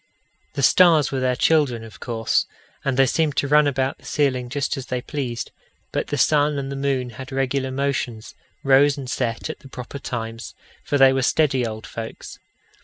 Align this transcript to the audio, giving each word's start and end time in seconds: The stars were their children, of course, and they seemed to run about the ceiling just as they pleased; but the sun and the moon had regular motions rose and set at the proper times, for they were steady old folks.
The 0.53 0.63
stars 0.63 1.11
were 1.11 1.19
their 1.19 1.35
children, 1.35 1.83
of 1.83 1.99
course, 1.99 2.47
and 2.83 2.97
they 2.97 3.05
seemed 3.05 3.37
to 3.37 3.47
run 3.47 3.67
about 3.67 3.99
the 3.99 4.05
ceiling 4.05 4.49
just 4.49 4.75
as 4.75 4.87
they 4.87 4.99
pleased; 4.99 5.51
but 5.91 6.07
the 6.07 6.17
sun 6.17 6.57
and 6.57 6.71
the 6.71 6.75
moon 6.75 7.11
had 7.11 7.31
regular 7.31 7.69
motions 7.69 8.33
rose 8.63 8.97
and 8.97 9.07
set 9.07 9.47
at 9.47 9.59
the 9.59 9.67
proper 9.69 9.99
times, 9.99 10.55
for 10.83 10.97
they 10.97 11.13
were 11.13 11.21
steady 11.21 11.67
old 11.67 11.85
folks. 11.85 12.39